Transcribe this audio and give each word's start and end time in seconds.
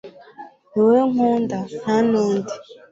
niwowe 0.71 1.01
nkunda 1.11 1.57
nta 1.79 1.97
nundi 2.09 2.51